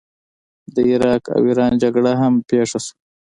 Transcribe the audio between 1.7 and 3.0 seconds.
جګړه هم پیښه شوه.